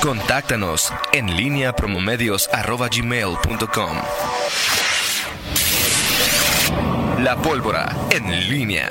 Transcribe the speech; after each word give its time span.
Contáctanos 0.00 0.92
en 1.12 1.36
línea 1.36 1.76
promomedios.com. 1.76 3.96
La 7.22 7.36
pólvora 7.42 7.94
en 8.10 8.48
línea. 8.48 8.88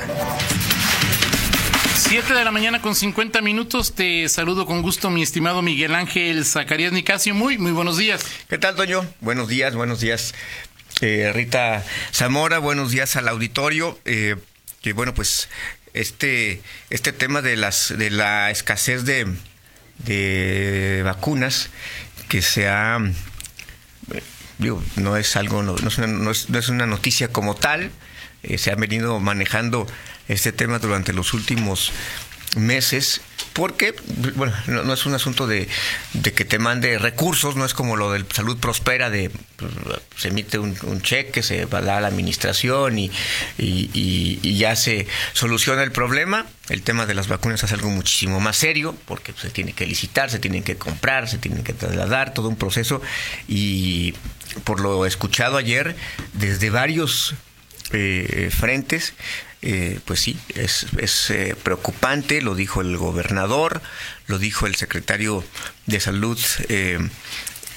7 1.96 2.32
de 2.32 2.46
la 2.46 2.52
mañana 2.52 2.80
con 2.80 2.94
50 2.94 3.42
minutos. 3.42 3.96
Te 3.96 4.30
saludo 4.30 4.68
con 4.68 4.84
gusto, 4.84 5.10
mi 5.10 5.24
estimado 5.24 5.64
Miguel 5.64 5.96
Ángel 5.96 6.45
Zacarías 6.45 6.91
Nicasio. 6.91 7.34
Muy, 7.34 7.57
muy 7.57 7.71
buenos 7.71 7.98
días. 7.98 8.23
¿Qué 8.48 8.60
tal, 8.60 8.76
Toño? 8.76 9.04
Buenos 9.20 9.48
días, 9.48 9.73
buenos 9.73 10.02
días. 10.02 10.36
Eh, 11.02 11.32
Rita 11.34 11.84
Zamora, 12.14 12.60
buenos 12.60 12.91
días 12.91 13.16
al 13.16 13.28
auditorio. 13.30 13.98
Eh, 14.05 14.36
que 14.84 14.94
bueno, 14.94 15.16
pues 15.16 15.50
este, 15.96 16.62
este 16.91 17.14
tema 17.14 17.41
de, 17.41 17.57
las, 17.57 17.98
de 17.98 18.12
la 18.12 18.52
escasez 18.52 19.05
de, 19.05 19.26
de 20.00 21.02
vacunas 21.04 21.70
que 22.27 22.42
se 22.42 22.68
ha... 22.68 23.00
Digo, 24.57 24.83
no 24.97 25.15
es 25.15 25.36
algo, 25.37 25.64
no, 25.64 25.75
es, 25.75 25.97
una, 25.97 26.07
no, 26.07 26.32
es, 26.32 26.69
una, 26.69 26.86
noticia 26.86 27.29
como 27.29 27.55
tal, 27.55 27.91
eh, 28.43 28.57
se 28.57 28.71
ha 28.71 28.75
venido 28.75 29.19
manejando 29.21 29.88
este 30.27 30.51
tema 30.51 30.79
durante 30.79 31.14
los 31.14 31.33
últimos 31.33 31.93
meses 32.58 33.22
porque, 33.53 33.95
bueno, 34.36 34.53
no, 34.67 34.94
es 34.94 35.06
un 35.06 35.14
asunto 35.14 35.48
de, 35.48 35.67
que 36.23 36.45
te 36.45 36.59
mande 36.59 36.98
recursos, 36.98 37.56
no 37.56 37.66
es 37.66 37.73
como 37.73 37.95
lo 37.95 38.12
del 38.12 38.25
Salud 38.31 38.58
Prospera, 38.58 39.09
de 39.09 39.31
se 40.16 40.30
emite 40.30 40.59
un, 40.59 41.02
cheque, 41.02 41.44
se 41.44 41.66
va 41.66 41.80
a 41.80 41.81
la 41.81 42.08
administración 42.08 43.00
y, 43.00 43.12
y, 43.58 44.58
ya 44.58 44.75
se 44.75 45.08
soluciona 45.34 45.84
el 45.84 45.92
problema. 45.92 46.45
El 46.70 46.84
tema 46.84 47.06
de 47.06 47.16
las 47.16 47.28
vacunas 47.28 47.64
es 47.64 47.72
algo 47.72 47.89
muchísimo 47.89 48.39
más 48.39 48.58
serio, 48.58 48.95
porque 49.06 49.34
se 49.34 49.50
tiene 49.50 49.73
que 49.73 49.86
licitar, 49.86 50.30
se 50.30 50.39
tienen 50.39 50.64
que 50.64 50.75
comprar, 50.75 51.28
se 51.28 51.38
tienen 51.38 51.64
que 51.64 51.73
trasladar, 51.73 52.34
todo 52.34 52.50
un 52.50 52.58
proceso. 52.58 53.02
Y 53.47 54.14
por 54.63 54.80
lo 54.80 55.06
escuchado 55.06 55.58
ayer, 55.58 55.95
desde 56.34 56.69
varios 56.69 57.36
eh, 57.91 58.50
frentes, 58.56 59.13
eh, 59.61 59.99
pues 60.05 60.21
sí, 60.21 60.38
es, 60.55 60.88
es 60.97 61.29
eh, 61.31 61.55
preocupante, 61.61 62.41
lo 62.41 62.55
dijo 62.55 62.79
el 62.79 62.95
gobernador, 62.95 63.81
lo 64.27 64.39
dijo 64.39 64.67
el 64.67 64.75
secretario 64.75 65.43
de 65.85 65.99
Salud, 65.99 66.39
eh, 66.69 66.99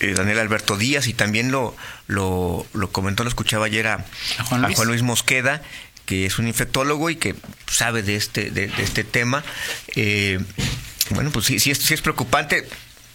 Daniel 0.00 0.38
Alberto 0.38 0.76
Díaz, 0.76 1.08
y 1.08 1.12
también 1.12 1.50
lo, 1.50 1.76
lo, 2.06 2.66
comentó, 2.92 3.24
lo 3.24 3.28
escuchaba 3.28 3.66
ayer 3.66 3.88
a, 3.88 4.04
Juan, 4.48 4.62
Luis. 4.86 5.02
Mosqueda, 5.02 5.62
que 6.06 6.26
es 6.26 6.38
un 6.38 6.46
infectólogo 6.46 7.10
y 7.10 7.16
que 7.16 7.34
sabe 7.66 8.02
de 8.02 8.16
este, 8.16 8.50
de, 8.50 8.70
este 8.78 9.02
tema. 9.02 9.44
bueno, 11.10 11.30
pues 11.32 11.46
sí, 11.46 11.58
sí 11.58 11.72
es, 11.72 11.78
sí 11.78 11.94
es 11.94 12.00
preocupante 12.00 12.68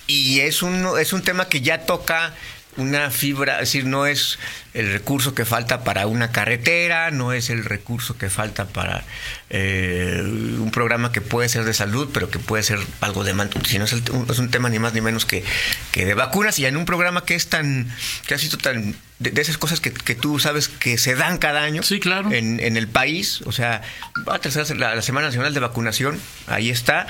y 0.08 0.40
es 0.40 0.62
un, 0.62 0.88
es 1.00 1.14
un 1.14 1.22
tema 1.22 1.48
que 1.48 1.62
ya 1.62 1.86
toca 1.86 2.34
una 2.78 3.12
fibra, 3.12 3.56
es 3.56 3.60
decir, 3.72 3.86
no 3.86 4.06
es 4.06 4.40
el 4.74 4.92
recurso 4.92 5.34
que 5.34 5.44
falta 5.44 5.84
para 5.84 6.08
una 6.08 6.32
carretera, 6.32 7.12
no 7.12 7.34
es 7.34 7.50
el 7.50 7.66
recurso 7.66 8.18
que 8.18 8.30
falta 8.30 8.66
para 8.66 9.04
eh, 9.50 10.22
un 10.24 10.70
programa 10.72 11.12
que 11.12 11.22
puede 11.22 11.50
ser 11.50 11.64
de 11.64 11.74
salud, 11.74 12.10
pero 12.14 12.30
que 12.30 12.40
puede 12.40 12.64
ser 12.64 12.80
algo 13.02 13.24
de 13.24 13.34
sino 13.66 13.86
es, 13.86 13.94
es 13.94 14.40
un 14.40 14.50
tema 14.50 14.70
ni 14.70 14.78
más 14.78 14.94
ni 14.94 15.02
menos 15.02 15.26
que, 15.26 15.44
que 15.92 16.06
de 16.06 16.14
vacunas 16.14 16.60
y 16.60 16.66
en 16.66 16.78
un 16.78 16.86
programa 16.86 17.26
que 17.26 17.36
es 17.36 17.48
tan, 17.48 17.92
que 18.28 18.36
ha 18.36 18.38
sido 18.38 18.58
tan, 18.58 18.96
de, 19.20 19.42
esas 19.42 19.58
cosas 19.58 19.80
que, 19.80 19.92
que, 19.92 20.16
tú 20.16 20.38
sabes 20.38 20.68
que 20.68 20.98
se 20.98 21.16
dan 21.16 21.38
cada 21.40 21.64
año 21.64 21.82
sí, 21.82 22.00
claro. 22.00 22.32
en, 22.32 22.60
en 22.60 22.78
el 22.78 22.88
país, 22.88 23.42
o 23.46 23.52
sea, 23.52 23.82
va 24.28 24.36
a 24.36 24.40
tercera 24.40 24.66
la, 24.76 24.96
la 24.96 25.02
Semana 25.02 25.28
Nacional 25.28 25.54
de 25.54 25.60
Vacunación, 25.60 26.20
ahí 26.46 26.70
está, 26.70 27.08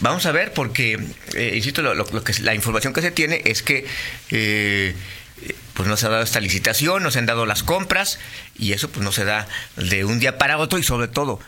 Vamos 0.00 0.26
a 0.26 0.32
ver, 0.32 0.52
porque, 0.52 0.98
eh, 1.34 1.52
insisto, 1.54 1.82
lo, 1.82 2.04
que, 2.24 2.32
la 2.42 2.54
información 2.54 2.92
que 2.92 3.00
se 3.00 3.10
tiene 3.10 3.42
es 3.44 3.62
que 3.62 3.86
eh, 4.30 4.94
pues 5.74 5.88
no 5.88 5.96
se 5.96 6.06
ha 6.06 6.08
dado 6.08 6.22
esta 6.22 6.40
licitación, 6.40 7.02
no 7.02 7.10
se 7.10 7.20
han 7.20 7.26
dado 7.26 7.46
las 7.46 7.62
compras, 7.62 8.18
y 8.58 8.72
eso 8.72 8.90
pues 8.90 9.04
no 9.04 9.12
se 9.12 9.24
da 9.24 9.46
de 9.76 10.04
un 10.04 10.18
día 10.18 10.36
para 10.36 10.58
otro, 10.58 10.78
y 10.78 10.82
sobre 10.82 11.08
todo, 11.08 11.38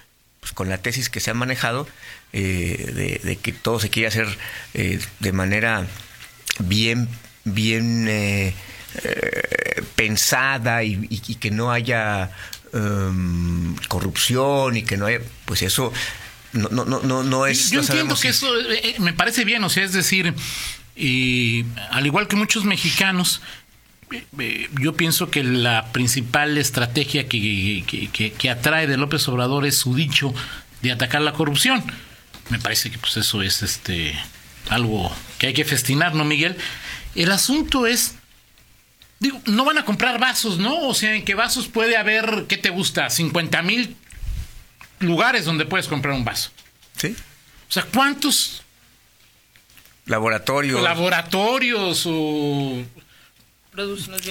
pues 0.40 0.52
con 0.52 0.68
la 0.68 0.78
tesis 0.78 1.10
que 1.10 1.20
se 1.20 1.30
ha 1.30 1.34
manejado, 1.34 1.88
eh, 2.32 3.20
de, 3.22 3.36
que 3.36 3.52
todo 3.52 3.80
se 3.80 3.90
quiere 3.90 4.08
hacer 4.08 4.28
de 4.74 5.32
manera 5.32 5.86
bien, 6.60 7.08
bien 7.44 8.54
pensada 9.96 10.84
y, 10.84 11.08
que 11.40 11.50
no 11.50 11.72
haya 11.72 12.30
em, 12.72 13.74
corrupción 13.88 14.76
y 14.76 14.82
que 14.82 14.96
no 14.96 15.06
haya, 15.06 15.20
pues 15.44 15.62
eso 15.62 15.92
no, 16.56 16.84
no, 16.84 17.00
no, 17.00 17.22
no 17.22 17.46
es. 17.46 17.70
Yo 17.70 17.80
entiendo 17.80 18.16
que 18.16 18.28
eso 18.28 18.48
eh, 18.58 18.80
eh, 18.82 18.96
me 18.98 19.12
parece 19.12 19.44
bien, 19.44 19.62
o 19.64 19.70
sea, 19.70 19.84
es 19.84 19.92
decir, 19.92 20.34
y 20.94 21.64
al 21.90 22.06
igual 22.06 22.28
que 22.28 22.36
muchos 22.36 22.64
mexicanos, 22.64 23.40
eh, 24.38 24.70
yo 24.80 24.94
pienso 24.94 25.30
que 25.30 25.44
la 25.44 25.92
principal 25.92 26.56
estrategia 26.58 27.28
que, 27.28 27.84
que, 27.86 28.32
que, 28.32 28.50
atrae 28.50 28.86
de 28.86 28.96
López 28.96 29.26
Obrador 29.28 29.66
es 29.66 29.76
su 29.76 29.94
dicho 29.94 30.34
de 30.82 30.92
atacar 30.92 31.22
la 31.22 31.32
corrupción. 31.32 31.84
Me 32.50 32.58
parece 32.58 32.90
que 32.90 32.98
pues 32.98 33.16
eso 33.16 33.42
es 33.42 33.62
este 33.62 34.14
algo 34.68 35.14
que 35.38 35.48
hay 35.48 35.54
que 35.54 35.64
festinar, 35.64 36.14
¿no, 36.14 36.24
Miguel? 36.24 36.56
El 37.14 37.32
asunto 37.32 37.86
es 37.86 38.14
digo, 39.18 39.40
no 39.46 39.64
van 39.64 39.78
a 39.78 39.84
comprar 39.84 40.18
vasos, 40.18 40.58
¿no? 40.58 40.88
O 40.88 40.94
sea, 40.94 41.14
en 41.14 41.24
qué 41.24 41.34
vasos 41.34 41.68
puede 41.68 41.96
haber, 41.96 42.44
¿qué 42.48 42.56
te 42.56 42.70
gusta? 42.70 43.10
50 43.10 43.62
mil 43.62 43.96
lugares 45.00 45.44
donde 45.44 45.64
puedes 45.64 45.86
comprar 45.86 46.14
un 46.14 46.24
vaso. 46.24 46.50
Sí. 46.96 47.14
O 47.68 47.72
sea, 47.72 47.84
¿cuántos 47.84 48.62
laboratorios? 50.06 50.82
Laboratorios 50.82 52.04
o 52.06 52.84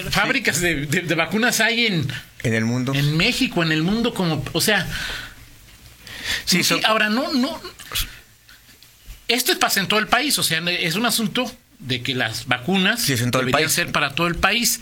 fábricas 0.10 0.60
de, 0.60 1.16
vacunas 1.16 1.60
hay 1.60 1.86
en 1.86 2.08
en 2.44 2.54
el 2.54 2.66
mundo. 2.66 2.94
En 2.94 3.16
México, 3.18 3.64
en 3.64 3.72
el 3.72 3.84
mundo 3.84 4.14
como, 4.14 4.44
o 4.54 4.62
sea, 4.62 4.88
sí, 6.46 6.62
ahora 6.86 7.10
no 7.10 7.32
no 7.34 7.62
esto 9.28 9.52
es 9.52 9.58
para 9.58 9.74
en 9.80 9.88
todo 9.88 10.00
el 10.00 10.08
país, 10.08 10.38
o 10.38 10.44
sea, 10.44 10.60
es 10.60 10.96
un 10.96 11.06
asunto 11.06 11.52
de 11.80 12.02
que 12.02 12.16
las 12.16 12.46
vacunas 12.48 13.06
deberían 13.08 13.70
ser 13.70 13.92
para 13.92 14.14
todo 14.16 14.28
el 14.28 14.36
país. 14.36 14.80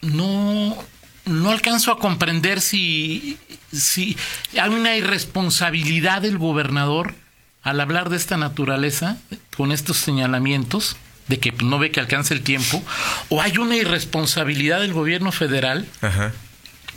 No 0.00 0.82
no 1.24 1.50
alcanzo 1.50 1.92
a 1.92 1.98
comprender 1.98 2.60
si, 2.60 3.38
si 3.72 4.16
hay 4.60 4.70
una 4.70 4.96
irresponsabilidad 4.96 6.22
del 6.22 6.38
gobernador 6.38 7.14
al 7.62 7.80
hablar 7.80 8.08
de 8.08 8.16
esta 8.16 8.36
naturaleza, 8.36 9.18
con 9.56 9.72
estos 9.72 9.98
señalamientos 9.98 10.96
de 11.28 11.38
que 11.38 11.52
no 11.52 11.78
ve 11.78 11.90
que 11.90 12.00
alcance 12.00 12.34
el 12.34 12.42
tiempo, 12.42 12.82
o 13.28 13.40
hay 13.40 13.58
una 13.58 13.76
irresponsabilidad 13.76 14.80
del 14.80 14.92
gobierno 14.92 15.30
federal 15.30 15.86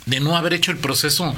de 0.06 0.20
no 0.20 0.36
haber 0.36 0.54
hecho 0.54 0.72
el 0.72 0.78
proceso 0.78 1.34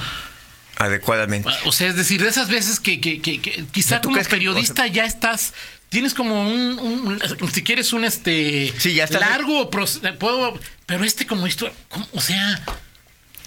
adecuadamente. 0.77 1.49
O 1.65 1.73
sea, 1.73 1.89
es 1.89 1.97
decir, 1.97 2.23
de 2.23 2.29
esas 2.29 2.49
veces 2.49 2.81
que, 2.81 3.01
que, 3.01 3.21
que, 3.21 3.65
quizá 3.73 4.01
como 4.01 4.23
periodista 4.23 4.87
ya 4.87 5.05
estás 5.05 5.55
tienes 5.89 6.15
como 6.15 6.43
un, 6.43 7.21
si 7.53 7.63
quieres 7.63 7.93
un 7.93 8.05
este 8.05 8.73
sí, 8.77 8.95
ya 8.95 9.05
está 9.05 9.21
largo 9.21 9.71
puedo 9.71 10.59
pero 10.85 11.05
este 11.05 11.27
como 11.27 11.47
esto 11.47 11.71
o 12.13 12.21
sea 12.21 12.61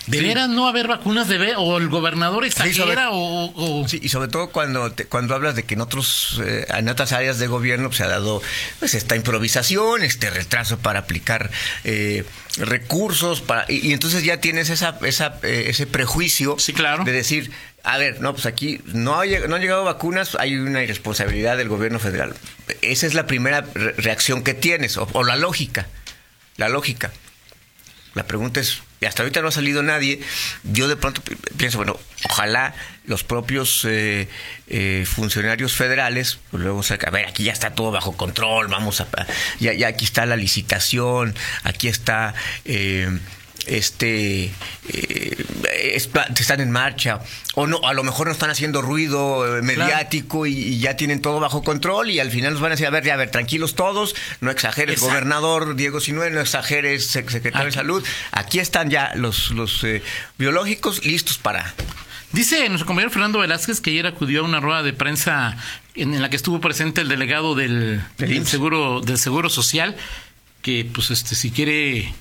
¿De 0.10 0.22
veras 0.22 0.50
no 0.50 0.68
haber 0.68 0.88
vacunas 0.88 1.28
de 1.28 1.56
o 1.56 1.78
el 1.78 1.88
gobernador 1.90 2.46
exagera 2.46 3.10
o, 3.12 3.86
Sí, 3.88 4.00
y 4.02 4.10
sobre 4.10 4.28
todo 4.28 4.50
cuando 4.50 4.92
cuando 5.08 5.36
hablas 5.36 5.56
de 5.56 5.64
que 5.64 5.76
en 5.76 5.82
otros 5.82 6.42
eh, 6.44 6.66
en 6.70 6.90
otras 6.90 7.12
áreas 7.12 7.40
de 7.40 7.48
gobierno 7.48 7.90
pues, 7.90 7.98
se 7.98 8.04
ha 8.04 8.08
dado 8.08 8.42
pues 8.80 8.96
esta 8.96 9.16
improvisación, 9.16 10.04
este 10.04 10.30
retraso 10.30 10.80
para 10.80 11.00
aplicar 11.00 11.52
eh, 11.84 12.26
recursos 12.58 13.42
para 13.42 13.66
y, 13.70 13.94
entonces 13.94 14.24
ya 14.24 14.42
tienes 14.42 14.70
esa, 14.70 14.98
esa 15.04 15.40
eh, 15.44 15.66
ese 15.68 15.86
prejuicio 15.86 16.58
sí, 16.58 16.74
claro. 16.74 17.04
de 17.04 17.12
decir 17.12 17.52
a 17.84 17.98
ver, 17.98 18.20
no, 18.20 18.34
pues 18.34 18.46
aquí 18.46 18.82
no, 18.86 19.24
no 19.24 19.56
han 19.56 19.62
llegado 19.62 19.86
vacunas, 19.86 20.36
hay 20.36 20.56
una 20.56 20.84
irresponsabilidad 20.84 21.56
del 21.56 21.70
gobierno 21.70 21.98
federal. 21.98 22.36
Esa 22.82 23.08
es 23.08 23.14
la 23.14 23.26
primera 23.26 23.66
reacción 23.74 24.44
que 24.44 24.54
tienes, 24.54 24.98
o 24.98 25.24
la 25.24 25.38
lógica. 25.38 25.88
La 26.58 26.68
lógica. 26.68 27.12
La 28.16 28.26
pregunta 28.26 28.60
es, 28.60 28.82
hasta 29.08 29.24
ahorita 29.24 29.42
no 29.42 29.50
ha 29.50 29.52
salido 29.52 29.84
nadie, 29.84 30.20
yo 30.64 30.88
de 30.88 30.96
pronto 30.96 31.22
pienso, 31.58 31.78
bueno, 31.78 32.00
ojalá 32.26 32.74
los 33.06 33.24
propios 33.24 33.86
eh, 33.86 34.28
eh, 34.68 35.06
funcionarios 35.08 35.74
federales, 35.74 36.40
pues 36.50 36.64
luego, 36.64 36.82
a 36.82 37.10
ver, 37.12 37.28
aquí 37.28 37.44
ya 37.44 37.54
está 37.54 37.76
todo 37.76 37.92
bajo 37.92 38.18
control, 38.18 38.68
vamos 38.68 39.02
a, 39.02 39.08
ya, 39.60 39.74
ya 39.74 39.88
aquí 39.90 40.06
está 40.06 40.26
la 40.26 40.36
licitación, 40.36 41.36
aquí 41.64 41.88
está... 41.88 42.34
Eh, 42.66 43.20
este 43.68 44.52
eh, 44.90 45.46
están 45.96 46.62
en 46.62 46.72
marcha 46.72 47.22
o 47.56 47.68
no 47.68 47.80
a 47.88 47.94
lo 47.94 48.04
mejor 48.04 48.28
no 48.28 48.34
están 48.34 48.50
haciendo 48.50 48.82
ruido 48.82 49.58
eh, 49.58 49.62
mediático 49.62 50.46
y, 50.46 50.80
ya 50.80 50.96
tienen 50.98 51.22
todo 51.22 51.40
bajo 51.40 51.64
control 51.64 52.10
y 52.10 52.20
al 52.20 52.32
final 52.32 52.54
nos 52.54 52.62
van 52.62 52.72
a 52.72 52.76
decir 52.76 52.88
a 52.88 52.90
ver 52.90 53.04
ya 53.04 53.14
a 53.14 53.18
ver 53.18 53.32
tranquilos 53.32 53.76
todos 53.76 54.16
no 54.42 54.52
exageres 54.52 55.00
gobernador 55.02 55.76
Diego 55.76 56.00
Sinue 56.00 56.30
no 56.32 56.40
exageres 56.40 57.08
secretario 57.08 57.66
de 57.66 57.72
salud 57.72 58.04
aquí 58.32 58.60
están 58.60 58.90
ya 58.90 59.14
los 59.16 59.52
los 59.52 59.84
eh, 59.84 60.02
biológicos 60.38 61.06
listos 61.06 61.38
para 61.38 61.74
Dice 62.32 62.70
nuestro 62.70 62.86
compañero 62.86 63.10
Fernando 63.10 63.40
Velázquez 63.40 63.82
que 63.82 63.90
ayer 63.90 64.06
acudió 64.06 64.42
a 64.42 64.44
una 64.44 64.60
rueda 64.60 64.84
de 64.84 64.94
prensa 64.94 65.58
en, 65.96 66.22
la 66.22 66.30
que 66.30 66.36
estuvo 66.36 66.62
presente 66.62 67.02
el 67.02 67.08
delegado 67.08 67.56
del, 67.56 68.04
del 68.20 68.46
seguro 68.46 69.02
del 69.02 69.18
seguro 69.18 69.50
social 69.50 69.96
que 70.62 70.88
pues 70.94 71.10
este 71.12 71.36
si 71.36 71.50
quiere 71.52 72.14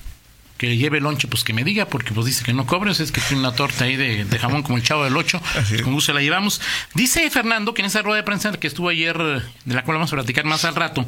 que 0.59 0.75
lleve 0.75 0.99
lonche, 0.99 1.27
pues 1.29 1.45
que 1.45 1.53
me 1.53 1.63
diga, 1.63 1.85
porque 1.85 2.13
pues 2.13 2.25
dice 2.25 2.43
que 2.43 2.53
no 2.53 2.67
cobres, 2.67 2.99
es 2.99 3.13
que 3.13 3.21
tiene 3.21 3.39
una 3.39 3.53
torta 3.53 3.85
ahí 3.85 3.95
de, 3.95 4.25
jamón 4.39 4.61
como 4.61 4.77
el 4.77 4.83
chavo 4.83 5.05
del 5.05 5.15
8, 5.15 5.41
con 5.83 5.93
gusto 5.93 6.11
la 6.11 6.21
llevamos. 6.21 6.59
Dice 6.93 7.27
Fernando 7.29 7.73
que 7.73 7.81
en 7.81 7.85
esa 7.85 8.01
rueda 8.01 8.17
de 8.17 8.23
prensa 8.23 8.51
que 8.51 8.67
estuvo 8.67 8.89
ayer, 8.89 9.17
de 9.17 9.73
la 9.73 9.83
cual 9.85 9.97
vamos 9.97 10.11
a 10.11 10.17
platicar 10.17 10.43
más 10.43 10.65
al 10.65 10.75
rato, 10.75 11.05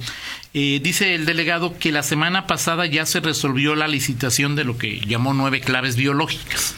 eh, 0.54 0.80
dice 0.82 1.16
el 1.16 1.26
delegado 1.26 1.78
que 1.78 1.92
la 1.92 2.02
semana 2.02 2.48
pasada 2.48 2.86
ya 2.86 3.06
se 3.06 3.20
resolvió 3.20 3.76
la 3.76 3.90
licitación 3.90 4.56
de 4.56 4.64
lo 4.64 4.78
que 4.78 5.02
llamó 5.02 5.34
nueve 5.34 5.60
claves 5.60 5.98
biológicas. 5.98 6.76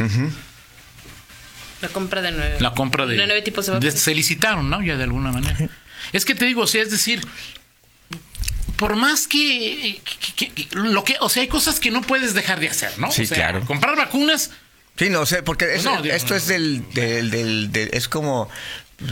La 1.82 1.90
compra 1.90 2.24
de 2.24 2.32
nueve. 2.32 2.58
La 2.60 2.74
compra 2.74 3.06
de, 3.06 3.18
nueve 3.18 3.44
tipos 3.44 3.68
de, 3.68 3.92
Se 3.92 4.16
licitaron, 4.16 4.68
¿no? 4.70 4.82
Ya 4.82 4.98
de 4.98 5.04
alguna 5.04 5.32
manera. 5.32 5.70
Es 6.12 6.26
que 6.26 6.34
te 6.34 6.46
digo, 6.46 6.64
o 6.64 6.68
sea, 6.68 6.82
es 6.82 6.90
decir, 6.90 7.22
por 8.78 8.96
más 8.96 9.28
que, 9.28 10.02
lo 10.72 11.04
que, 11.04 11.16
o 11.20 11.30
sea, 11.30 11.42
hay 11.42 11.48
cosas 11.48 11.80
que 11.80 11.92
no 11.92 12.02
puedes 12.02 12.34
dejar 12.34 12.60
de 12.60 12.70
hacer, 12.70 12.98
¿no? 12.98 13.12
Sí, 13.12 13.28
claro. 13.28 13.64
Comprar 13.66 13.96
vacunas. 13.96 14.52
Sí, 14.96 15.10
no 15.10 15.26
sé, 15.26 15.42
porque 15.42 15.66
pues 15.66 15.86
esto 16.06 16.36
es 16.36 16.48
del, 16.48 16.88
del, 16.94 17.32
del, 17.72 17.90
es 17.94 18.08
como 18.08 18.48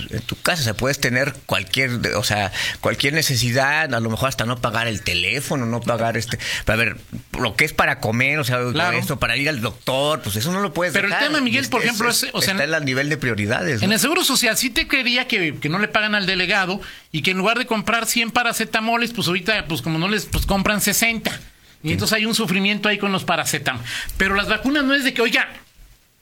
en 0.10 0.22
tu 0.22 0.36
casa, 0.36 0.62
o 0.62 0.64
sea, 0.64 0.74
puedes 0.74 1.00
tener 1.00 1.34
cualquier, 1.46 2.16
o 2.16 2.24
sea, 2.24 2.52
cualquier 2.80 3.14
necesidad, 3.14 3.94
a 3.94 4.00
lo 4.00 4.10
mejor 4.10 4.30
hasta 4.30 4.46
no 4.46 4.60
pagar 4.60 4.88
el 4.88 5.02
teléfono, 5.02 5.66
no 5.66 5.80
pagar 5.82 6.18
este, 6.18 6.40
a 6.66 6.76
ver, 6.76 6.98
lo 7.40 7.56
que 7.56 7.66
es 7.66 7.74
para 7.74 8.00
comer, 8.00 8.40
o 8.40 8.44
sea, 8.44 8.60
esto, 8.94 9.20
para 9.20 9.38
ir 9.38 9.50
al 9.50 9.62
doctor, 9.62 10.22
pues 10.22 10.36
eso 10.36 10.52
no 10.52 10.62
lo 10.62 10.74
puedes 10.74 10.94
Pero 10.94 11.08
el 11.08 11.18
tema, 11.18 11.42
Miguel, 11.42 11.68
por 11.70 11.84
ejemplo, 11.84 12.10
es, 12.10 12.28
o 12.34 12.42
sea, 12.42 12.54
está 12.54 12.64
en 12.64 12.74
el 12.74 12.86
nivel 12.86 13.10
de 13.10 13.18
prioridades. 13.18 13.82
En 13.82 13.92
el 13.92 14.00
Seguro 14.00 14.24
Social 14.24 14.58
sí 14.58 14.70
te 14.70 14.88
creería 14.88 15.28
que, 15.28 15.56
que, 15.60 15.70
no 15.70 15.80
le 15.80 15.88
pagan 15.88 16.16
al 16.16 16.26
delegado 16.26 16.82
y 17.12 17.22
que 17.22 17.32
en 17.32 17.38
lugar 17.38 17.58
de 17.58 17.66
comprar 17.66 18.06
100 18.06 18.32
paracetamoles, 18.32 19.12
pues 19.12 19.28
ahorita, 19.28 19.66
pues 19.66 19.82
como 19.82 20.00
no 20.00 20.08
les, 20.08 20.26
pues 20.26 20.46
compran 20.46 20.82
60. 20.82 21.40
Y 21.84 21.94
entonces 21.94 22.16
hay 22.16 22.26
un 22.26 22.36
sufrimiento 22.36 22.90
ahí 22.90 22.98
con 22.98 23.12
los 23.12 23.24
paracetam. 23.24 23.80
Pero 24.18 24.36
las 24.36 24.48
vacunas 24.48 24.84
no 24.84 24.94
es 24.94 25.04
de 25.04 25.14
que, 25.14 25.22
oiga, 25.22 25.50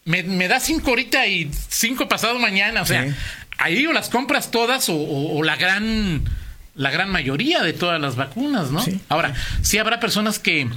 me, 0.06 0.24
me 0.24 0.48
da 0.48 0.60
cinco 0.60 0.92
ahorita 0.92 1.27
y 1.27 1.51
cinco 1.68 2.07
pasado 2.07 2.39
mañana. 2.39 2.81
O 2.81 2.86
sea, 2.86 3.06
ahí 3.60 3.86
o 3.86 3.94
las 3.94 4.10
compras 4.10 4.52
todas 4.52 4.88
o, 4.90 5.44
la 5.44 5.56
gran 5.56 6.24
la 6.76 6.92
gran 6.92 7.10
mayoría 7.10 7.62
de 7.62 7.74
todas 7.74 8.00
las 8.00 8.16
vacunas, 8.16 8.72
¿no? 8.72 8.82
Ahora, 9.10 9.34
sí 9.62 9.78
habrá 9.78 10.00
personas 10.00 10.40
que, 10.40 10.70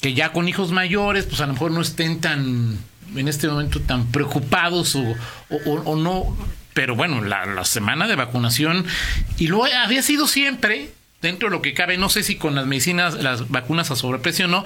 que 0.00 0.12
ya 0.12 0.32
con 0.32 0.46
hijos 0.46 0.72
mayores, 0.72 1.24
pues 1.24 1.40
a 1.40 1.46
lo 1.46 1.54
mejor 1.54 1.70
no 1.70 1.80
estén 1.80 2.20
tan 2.20 2.78
en 3.16 3.28
este 3.28 3.48
momento 3.48 3.80
tan 3.80 4.06
preocupados 4.08 4.94
o, 4.94 5.16
o, 5.64 5.96
no, 5.96 6.36
pero 6.74 6.94
bueno, 6.94 7.22
la, 7.22 7.46
la, 7.46 7.64
semana 7.64 8.06
de 8.06 8.16
vacunación, 8.16 8.84
y 9.38 9.46
lo 9.46 9.64
había 9.64 10.02
sido 10.02 10.26
siempre, 10.26 10.90
dentro 11.20 11.48
de 11.48 11.56
lo 11.56 11.62
que 11.62 11.74
cabe, 11.74 11.98
no 11.98 12.08
sé 12.08 12.22
si 12.22 12.36
con 12.36 12.54
las 12.54 12.66
medicinas, 12.66 13.14
las 13.14 13.48
vacunas 13.48 13.90
a 13.90 13.96
sobreprecio 13.96 14.44
o 14.44 14.48
no, 14.48 14.64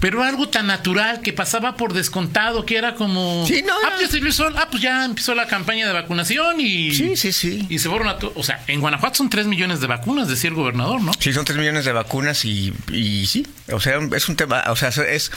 pero 0.00 0.22
algo 0.22 0.48
tan 0.48 0.66
natural 0.66 1.20
que 1.20 1.34
pasaba 1.34 1.76
por 1.76 1.92
descontado, 1.92 2.64
que 2.64 2.78
era 2.78 2.94
como, 2.94 3.46
sí, 3.46 3.62
no, 3.62 3.74
ah, 3.74 3.96
pues, 3.98 4.40
ah, 4.40 4.68
pues 4.70 4.82
ya 4.82 5.04
empezó 5.04 5.34
la 5.34 5.46
campaña 5.46 5.86
de 5.86 5.92
vacunación 5.92 6.58
y, 6.58 6.94
sí, 6.94 7.16
sí, 7.16 7.32
sí. 7.32 7.66
y 7.68 7.78
se 7.78 7.90
fueron 7.90 8.08
a, 8.08 8.18
o 8.34 8.42
sea, 8.42 8.64
en 8.66 8.80
Guanajuato 8.80 9.16
son 9.16 9.28
3 9.28 9.46
millones 9.46 9.80
de 9.80 9.88
vacunas, 9.88 10.26
decía 10.26 10.48
el 10.48 10.56
gobernador, 10.56 11.02
¿no? 11.02 11.12
Sí, 11.18 11.34
son 11.34 11.44
3 11.44 11.58
millones 11.58 11.84
de 11.84 11.92
vacunas 11.92 12.46
y, 12.46 12.72
y 12.90 13.26
sí, 13.26 13.46
o 13.70 13.80
sea, 13.80 14.00
es 14.16 14.28
un 14.28 14.36
tema, 14.36 14.64
o 14.68 14.76
sea, 14.76 14.88
es, 14.88 15.30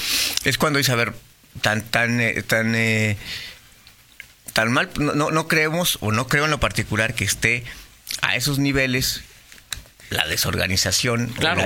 es 0.46 0.58
cuando 0.58 0.78
dice, 0.78 0.94
a 0.94 0.96
ver, 0.96 1.14
tan, 1.62 1.82
tan, 1.82 2.22
eh, 2.22 2.42
tan, 2.42 2.74
eh, 2.74 3.18
tan 4.54 4.72
mal, 4.72 4.90
no, 4.98 5.30
no 5.30 5.48
creemos, 5.50 5.98
o 6.00 6.14
no 6.14 6.28
creo 6.28 6.46
en 6.46 6.52
lo 6.52 6.62
particular 6.62 7.16
que 7.16 7.26
esté 7.26 7.66
a 8.22 8.38
esos 8.38 8.60
niveles 8.60 9.24
la 10.14 10.28
desorganización 10.28 11.28
claro, 11.28 11.64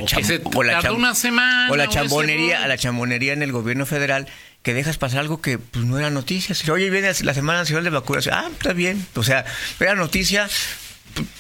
o 0.56 0.64
la, 0.64 0.92
una 0.92 1.14
semana 1.16 1.72
o 1.72 1.76
la 1.76 1.88
chambonería, 1.88 2.66
la 2.68 2.78
chambonería 2.78 3.34
en 3.34 3.44
el 3.44 3.52
gobierno 3.52 3.86
federal 3.86 4.28
que 4.64 4.74
dejas 4.74 4.98
pasar 4.98 5.20
algo 5.20 5.42
que 5.42 5.60
pues, 5.60 5.86
no 5.86 5.98
era 5.98 6.10
noticia. 6.10 6.56
Oye, 6.74 6.90
viene 6.90 7.12
la 7.22 7.34
Semana 7.34 7.60
Nacional 7.60 7.84
de 7.84 7.90
Vacunación. 7.90 8.36
Ah, 8.36 8.50
está 8.52 8.74
bien. 8.74 9.06
O 9.16 9.24
sea, 9.24 9.46
era 9.80 9.96
noticia, 9.96 10.50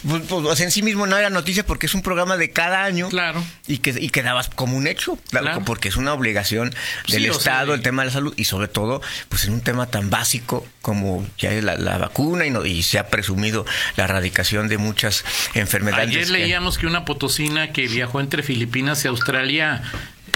pues, 0.08 0.24
pues, 0.28 0.60
en 0.62 0.72
sí 0.72 0.81
mismo 0.81 1.08
no 1.08 1.18
era 1.18 1.30
noticia 1.30 1.66
porque 1.66 1.86
es 1.86 1.94
un 1.94 2.02
programa 2.02 2.38
de 2.38 2.52
cada 2.52 2.84
año. 2.84 3.10
Claro. 3.10 3.44
Y 3.68 3.80
que 3.80 3.96
y 4.00 4.10
quedabas 4.10 4.50
como 4.50 4.78
un 4.78 4.88
hecho, 4.88 5.18
claro, 5.30 5.64
porque 5.66 5.90
es 5.90 5.98
una 5.98 6.14
obligación 6.14 6.74
del 7.08 7.25
Estado, 7.25 7.74
el 7.74 7.81
tema 7.81 8.04
de 8.04 8.08
la 8.08 8.14
salud, 8.14 8.34
y 8.38 8.46
sobre 8.46 8.68
todo, 8.68 9.02
pues 9.30 9.46
en 9.46 9.54
un 9.54 9.62
tema 9.62 9.88
tan 9.88 10.10
básico 10.10 10.66
como 10.81 11.28
ya 11.38 11.52
es 11.52 11.64
la, 11.64 11.98
vacuna 11.98 12.46
y, 12.46 12.50
no, 12.50 12.66
y 12.66 12.84
se 12.84 13.00
ha 13.00 13.08
presumido 13.08 13.66
la 13.96 14.06
erradicación 14.06 14.68
de 14.68 14.78
muchas 14.78 15.25
enfermedades. 15.54 16.10
Ayer 16.10 16.30
leíamos 16.30 16.78
que 16.78 16.88
una 16.88 17.06
potosina 17.06 17.72
que 17.72 17.88
viajó 17.88 18.20
entre 18.20 18.44
Filipinas 18.44 19.04
y 19.04 19.08
Australia 19.08 19.84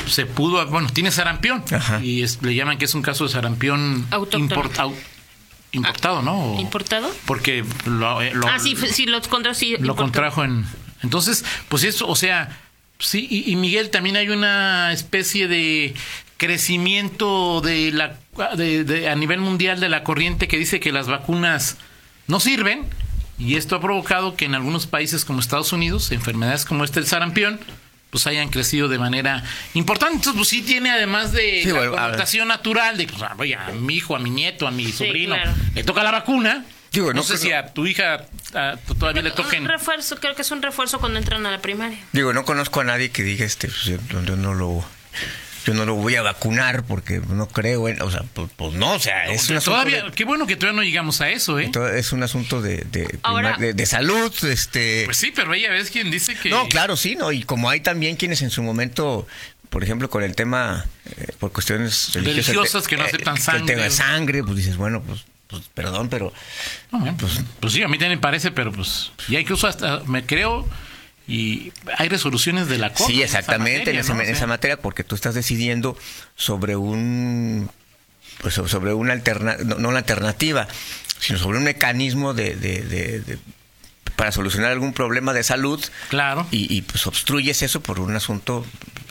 se 0.08 0.26
pudo, 0.26 0.66
bueno, 0.68 0.90
tiene 0.92 1.12
sarampión 1.12 1.64
y 2.02 2.26
le 2.42 2.56
llaman 2.56 2.78
que 2.78 2.86
es 2.86 2.94
un 2.96 3.02
caso 3.02 3.26
de 3.26 3.32
sarampión 3.32 4.08
importado 4.34 4.94
importado, 5.72 6.22
¿no? 6.22 6.60
¿Importado? 6.60 7.12
Porque 7.26 7.64
lo, 7.86 8.22
eh, 8.22 8.34
ah, 8.48 8.60
sí, 8.60 8.76
sí, 8.76 9.06
lo, 9.06 9.22
lo 9.80 9.96
contrajo 9.96 10.44
en... 10.44 10.66
Entonces, 11.04 11.46
pues 11.70 11.84
eso, 11.84 12.08
o 12.08 12.16
sea, 12.16 12.60
sí, 13.00 13.28
y, 13.30 13.56
Miguel, 13.56 13.90
también 13.90 14.16
hay 14.16 14.30
una 14.30 14.92
especie 14.92 15.48
de 15.48 15.96
crecimiento 16.38 17.62
de 17.62 17.92
la 17.92 18.18
de, 18.56 19.10
a 19.10 19.16
nivel 19.16 19.40
mundial 19.40 19.80
de 19.80 19.90
la 19.90 20.04
corriente 20.04 20.48
que 20.48 20.58
dice 20.58 20.80
que 20.80 20.92
las 20.92 21.08
vacunas 21.08 21.78
no 22.28 22.40
sirven 22.40 22.86
y 23.38 23.58
esto 23.58 23.76
ha 23.76 23.82
provocado 23.82 24.36
que 24.36 24.46
en 24.46 24.56
algunos 24.56 24.88
países 24.88 25.24
como 25.24 25.40
Estados 25.40 25.72
Unidos 25.72 26.12
enfermedades 26.12 26.66
como 26.66 26.84
este 26.84 27.00
el 27.00 27.06
sarampión 27.06 27.60
pues 28.12 28.28
hayan 28.28 28.50
crecido 28.50 28.88
de 28.90 29.00
manera 29.00 29.44
importante. 29.74 30.18
Entonces, 30.18 30.38
pues 30.38 30.50
sí 30.50 30.62
tiene 30.62 30.92
además 30.92 31.32
de 31.32 31.64
la 31.66 31.90
connotación 31.90 32.48
natural 32.48 32.98
de, 32.98 33.08
pues, 33.08 33.24
oye, 33.38 33.56
a 33.56 33.72
mi 33.72 33.96
hijo, 33.96 34.16
a 34.16 34.20
mi 34.20 34.30
nieto, 34.30 34.68
a 34.68 34.72
mi 34.72 34.92
sobrino, 34.92 35.36
le 35.74 35.84
toca 35.84 36.04
la 36.04 36.12
vacuna. 36.12 36.66
no, 36.94 37.24
sé 37.24 37.38
si 37.38 37.52
a 37.52 37.74
tu 37.74 37.88
hija 37.88 38.26
todavía 39.00 39.24
le 39.24 39.32
toquen. 39.32 39.64
Un 39.64 39.70
refuerzo, 39.70 40.18
creo 40.18 40.36
que 40.36 40.44
es 40.44 40.52
un 40.52 40.62
refuerzo 40.62 41.00
cuando 41.00 41.18
entran 41.18 41.46
a 41.46 41.52
la 41.52 41.62
primaria. 41.62 41.98
Digo, 42.12 42.34
no 42.34 42.46
conozco 42.46 42.82
a 42.82 42.84
nadie 42.84 43.10
que 43.10 43.24
diga 43.24 43.46
este, 43.46 43.70
pues, 43.70 43.86
yo 43.86 43.98
no 44.36 44.54
lo 44.54 44.86
yo 45.66 45.74
no 45.74 45.86
lo 45.86 45.96
voy 45.96 46.16
a 46.16 46.22
vacunar 46.22 46.84
porque 46.84 47.22
no 47.30 47.48
creo 47.48 47.88
en, 47.88 48.02
o 48.02 48.10
sea, 48.10 48.24
pues, 48.34 48.50
pues 48.56 48.74
no, 48.74 48.94
o 48.94 49.00
sea, 49.00 49.26
es 49.32 49.50
un 49.50 49.60
todavía, 49.60 50.06
qué 50.16 50.26
bueno 50.26 50.48
que 50.48 50.56
todavía 50.56 50.82
no 50.82 50.84
llegamos 50.84 51.22
a 51.22 51.30
eso, 51.30 51.60
¿eh? 51.60 51.72
Es 51.96 52.12
un 52.12 52.24
asunto 52.24 52.62
de, 52.62 52.78
de, 52.92 53.74
de, 53.74 53.86
salud, 53.86 54.34
este. 54.44 55.04
Pues 55.06 55.18
sí, 55.18 55.32
pero 55.36 55.54
ella 55.54 55.70
ves 55.70 55.92
quien 55.92 56.10
dice 56.12 56.36
que. 56.36 56.50
No, 56.50 56.68
claro, 56.68 56.98
sí, 56.98 57.16
no, 57.16 57.32
y 57.32 57.44
como 57.44 57.70
hay 57.70 57.82
también 57.82 58.16
quienes 58.16 58.42
en 58.42 58.50
su 58.50 58.64
momento 58.64 59.28
por 59.72 59.86
ejemplo, 59.86 60.10
con 60.10 60.22
el 60.22 60.36
tema, 60.36 60.86
eh, 61.06 61.28
por 61.40 61.54
cuestiones 61.54 62.14
religiosas, 62.14 62.90
que 62.90 62.98
no 62.98 63.04
aceptan 63.06 63.38
sangre. 63.38 63.62
El 63.62 63.68
tema 63.68 63.84
de 63.84 63.90
sangre, 63.90 64.44
pues 64.44 64.58
dices, 64.58 64.76
bueno, 64.76 65.02
pues, 65.02 65.24
pues 65.48 65.64
perdón, 65.74 66.10
pero... 66.10 66.34
pues, 67.18 67.42
pues, 67.62 67.72
sí, 67.72 67.82
a 67.82 67.88
mí 67.88 67.98
también 67.98 68.20
me 68.20 68.22
parece, 68.22 68.52
pero 68.52 68.74
pues, 68.74 69.14
ya 69.30 69.40
incluso 69.40 69.68
hasta, 69.68 70.02
me 70.08 70.26
creo, 70.26 70.68
y 71.28 71.72
hay 71.98 72.10
resoluciones 72.10 72.68
de 72.68 72.78
la 72.78 72.94
Corte. 72.94 73.14
Sí, 73.14 73.22
exactamente, 73.22 73.92
en 73.92 73.98
esa, 73.98 74.48
materia, 74.48 74.78
porque 74.78 75.04
tú 75.04 75.16
estás 75.16 75.36
decidiendo 75.36 75.98
sobre 76.36 76.76
un 76.76 77.70
pues 78.42 78.56
sobre 78.56 78.94
una 78.94 79.14
alternativa, 79.14 79.64
no, 79.78 79.90
una 79.90 80.00
alternativa, 80.00 80.68
sino 81.20 81.38
sobre 81.38 81.60
un 81.60 81.64
mecanismo 81.64 82.34
de, 82.34 82.56
de, 82.56 83.38
para 84.16 84.32
solucionar 84.32 84.72
algún 84.72 84.94
problema 84.94 85.34
de 85.34 85.44
salud. 85.44 85.84
Claro. 86.10 86.48
Y, 86.52 86.82
pues 86.84 87.08
obstruyes 87.08 87.62
eso 87.62 87.82
por 87.82 88.00
un 88.00 88.16
asunto 88.16 88.66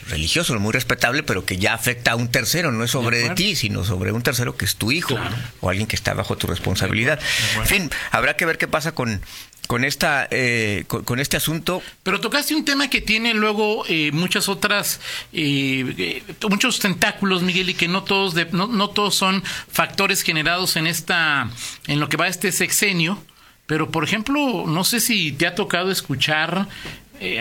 religioso, 0.09 0.59
muy 0.59 0.73
respetable, 0.73 1.23
pero 1.23 1.45
que 1.45 1.57
ya 1.57 1.75
afecta 1.75 2.13
a 2.13 2.17
un 2.17 2.29
tercero, 2.29 2.73
no 2.73 2.83
es 2.83 2.91
sobre 2.91 3.19
de, 3.19 3.31
ti, 3.31 3.55
sino 3.55 3.85
sobre 3.85 4.13
un 4.13 4.23
tercero 4.23 4.57
que 4.57 4.65
es 4.65 4.77
tu 4.77 4.91
hijo 4.91 5.17
o 5.61 5.71
alguien 5.71 5.87
que 5.87 5.95
está 5.95 6.15
bajo 6.15 6.37
tu 6.37 6.49
responsabilidad. 6.49 7.21
En 7.57 7.67
fin, 7.67 7.91
habrá 8.11 8.37
que 8.37 8.47
ver 8.47 8.59
qué 8.59 8.67
pasa 8.67 8.93
con 8.93 9.21
con 9.71 9.85
esta 9.85 10.27
eh, 10.33 10.83
con, 10.89 11.21
este 11.21 11.37
asunto. 11.37 11.81
Pero 12.03 12.19
tocaste 12.19 12.57
un 12.57 12.65
tema 12.65 12.91
que 12.91 13.01
tiene 13.01 13.35
luego 13.35 13.85
eh, 13.87 14.11
muchas 14.11 14.49
otras 14.49 15.01
eh, 15.33 16.25
muchos 16.51 16.81
tentáculos, 16.81 17.45
Miguel, 17.45 17.71
y 17.71 17.75
que 17.75 17.87
no 17.87 18.03
todos 18.03 18.35
no, 18.51 18.67
no, 18.67 18.91
todos 18.91 19.15
son 19.15 19.45
factores 19.45 20.23
generados 20.23 20.75
en 20.75 20.89
esta 20.89 21.49
en 21.87 22.01
lo 22.01 22.09
que 22.09 22.17
va 22.17 22.27
este 22.27 22.51
sexenio. 22.51 23.23
Pero 23.67 23.93
por 23.93 24.03
ejemplo, 24.03 24.65
no 24.67 24.83
sé 24.83 24.99
si 24.99 25.31
te 25.31 25.47
ha 25.47 25.55
tocado 25.55 25.93
escuchar 25.93 26.67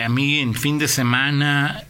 a 0.04 0.08
mí 0.08 0.38
en 0.38 0.54
fin 0.54 0.78
de 0.78 0.86
semana 0.86 1.82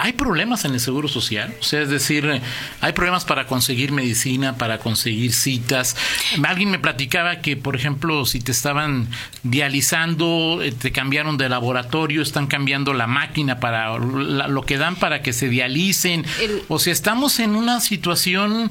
hay 0.00 0.12
problemas 0.12 0.64
en 0.64 0.74
el 0.74 0.80
seguro 0.80 1.08
social, 1.08 1.54
o 1.60 1.62
sea, 1.62 1.82
es 1.82 1.90
decir, 1.90 2.40
hay 2.80 2.92
problemas 2.92 3.24
para 3.24 3.46
conseguir 3.46 3.92
medicina, 3.92 4.56
para 4.56 4.78
conseguir 4.78 5.32
citas. 5.32 5.96
Alguien 6.44 6.70
me 6.70 6.78
platicaba 6.78 7.40
que, 7.40 7.56
por 7.56 7.74
ejemplo, 7.74 8.24
si 8.24 8.40
te 8.40 8.52
estaban 8.52 9.08
dializando, 9.42 10.60
eh, 10.62 10.72
te 10.72 10.92
cambiaron 10.92 11.36
de 11.36 11.48
laboratorio, 11.48 12.22
están 12.22 12.46
cambiando 12.46 12.94
la 12.94 13.06
máquina 13.06 13.60
para 13.60 13.98
lo 13.98 14.62
que 14.62 14.78
dan 14.78 14.96
para 14.96 15.22
que 15.22 15.32
se 15.32 15.48
dialicen. 15.48 16.24
O 16.68 16.78
sea, 16.78 16.92
estamos 16.92 17.40
en 17.40 17.56
una 17.56 17.80
situación 17.80 18.70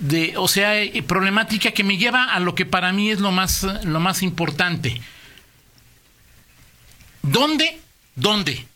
de, 0.00 0.34
o 0.36 0.48
sea, 0.48 0.78
eh, 0.80 1.02
problemática 1.02 1.70
que 1.70 1.84
me 1.84 1.96
lleva 1.96 2.24
a 2.24 2.40
lo 2.40 2.54
que 2.54 2.66
para 2.66 2.92
mí 2.92 3.10
es 3.10 3.20
lo 3.20 3.32
más, 3.32 3.66
lo 3.84 4.00
más 4.00 4.22
importante. 4.22 5.00
¿Dónde, 7.22 7.80
dónde 8.14 8.66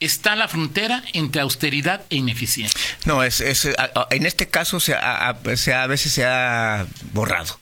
está 0.00 0.36
la 0.36 0.48
frontera 0.48 1.02
entre 1.12 1.40
austeridad 1.40 2.02
e 2.10 2.16
ineficiencia? 2.16 2.80
No, 3.04 3.22
es, 3.22 3.40
es 3.40 3.68
en 4.10 4.26
este 4.26 4.48
caso 4.48 4.78
se 4.80 4.94
ha, 4.94 5.30
a, 5.30 5.56
se 5.56 5.72
ha- 5.74 5.82
a 5.82 5.86
veces 5.86 6.12
se 6.12 6.24
ha 6.24 6.86
borrado. 7.12 7.58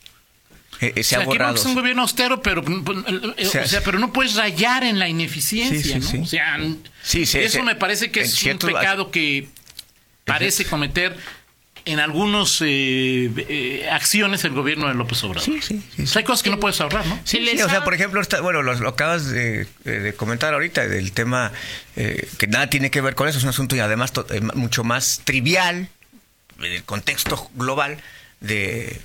Eh, 0.80 0.92
eh, 0.96 1.02
se 1.04 1.16
o 1.16 1.18
sea, 1.18 1.18
ha 1.18 1.20
no 1.22 1.26
borrado. 1.28 1.54
es 1.54 1.64
un 1.64 1.74
gobierno 1.74 2.02
austero, 2.02 2.42
pero, 2.42 2.62
eh, 2.66 3.46
o 3.46 3.66
sea, 3.66 3.82
pero 3.82 3.98
no 3.98 4.12
puedes 4.12 4.34
rayar 4.34 4.84
en 4.84 4.98
la 4.98 5.08
ineficiencia, 5.08 5.96
Sí, 6.00 6.02
sí, 6.02 6.18
¿no? 6.18 6.26
sí. 6.26 7.22
O 7.22 7.26
sea, 7.26 7.40
eso 7.40 7.62
me 7.62 7.74
parece 7.76 8.10
que 8.10 8.20
es 8.20 8.42
un 8.42 8.58
pecado 8.58 9.10
que 9.10 9.48
parece 10.24 10.64
cometer 10.66 11.16
en 11.86 12.00
algunas 12.00 12.60
acciones 13.90 14.44
el 14.44 14.52
gobierno 14.52 14.88
de 14.88 14.94
López 14.94 15.22
Obrador. 15.24 15.42
Sí, 15.44 15.60
sí, 15.62 15.82
sí, 15.96 16.02
O 16.02 16.06
sea, 16.06 16.20
hay 16.20 16.24
cosas 16.24 16.42
que 16.42 16.50
no 16.50 16.60
puedes 16.60 16.80
ahorrar, 16.80 17.06
¿no? 17.06 17.18
Sí, 17.24 17.46
sí, 17.50 17.62
o 17.62 17.68
sea, 17.68 17.84
por 17.84 17.94
ejemplo, 17.94 18.20
está- 18.20 18.40
bueno, 18.40 18.62
lo, 18.62 18.74
lo 18.74 18.88
acabas 18.88 19.28
de, 19.30 19.66
de 19.84 20.12
comentar 20.14 20.52
ahorita 20.52 20.86
del 20.88 21.12
tema 21.12 21.52
eh, 21.96 22.28
que 22.38 22.46
nada 22.48 22.68
tiene 22.68 22.90
que 22.90 23.00
ver 23.00 23.14
con 23.14 23.28
eso, 23.28 23.38
es 23.38 23.44
un 23.44 23.50
asunto 23.50 23.76
y 23.76 23.80
además 23.80 24.12
to- 24.12 24.26
eh, 24.30 24.40
mucho 24.54 24.84
más 24.84 25.20
trivial 25.24 25.88
en 26.58 26.72
el 26.72 26.82
contexto 26.84 27.50
global 27.54 27.98
de, 28.40 29.00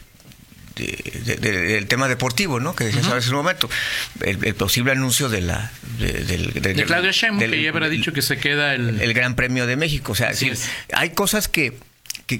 de- 0.75 1.21
de- 1.25 1.35
de- 1.37 1.51
del 1.61 1.87
tema 1.87 2.07
deportivo, 2.07 2.59
¿no? 2.59 2.75
Que 2.75 2.85
decías 2.85 3.05
ahora 3.05 3.17
en 3.17 3.23
ese 3.23 3.33
momento, 3.33 3.69
el, 4.21 4.43
el 4.43 4.55
posible 4.55 4.91
anuncio 4.93 5.29
de 5.29 5.41
la 5.41 5.71
de, 5.99 6.13
del- 6.13 6.53
del- 6.53 6.75
De 6.77 6.83
Claudia 6.85 7.11
Sheinbaum, 7.11 7.51
que 7.51 7.61
ya 7.61 7.69
habrá 7.69 7.89
dicho 7.89 8.11
que 8.13 8.21
se 8.21 8.37
queda 8.37 8.73
el... 8.73 9.01
el 9.01 9.13
Gran 9.13 9.35
Premio 9.35 9.67
de 9.67 9.75
México. 9.75 10.13
O 10.13 10.15
sea, 10.15 10.33
sí, 10.33 10.51
hay 10.93 11.11
cosas 11.11 11.47
que, 11.47 11.73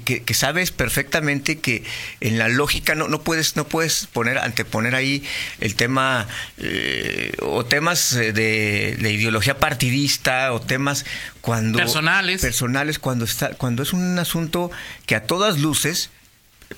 que- 0.02 0.22
que 0.22 0.34
sabes 0.34 0.70
perfectamente 0.70 1.58
que 1.58 1.84
en 2.20 2.38
la 2.38 2.48
lógica 2.48 2.94
no, 2.94 3.08
no 3.08 3.20
puedes 3.22 3.56
no 3.56 3.66
puedes 3.66 4.06
poner 4.06 4.38
anteponer 4.38 4.94
ahí 4.94 5.22
el 5.60 5.74
tema 5.74 6.26
eh, 6.58 7.32
o 7.42 7.64
temas 7.66 8.14
eh, 8.14 8.32
de, 8.32 8.96
de 8.98 9.12
ideología 9.12 9.58
partidista 9.58 10.52
o 10.54 10.60
temas 10.60 11.04
cuando 11.42 11.78
Personales. 11.78 12.40
personales 12.40 12.98
cuando 12.98 13.24
está 13.26 13.50
cuando 13.50 13.82
es 13.82 13.92
un 13.92 14.18
asunto 14.18 14.70
que 15.04 15.14
a 15.14 15.24
todas 15.24 15.58
luces 15.58 16.08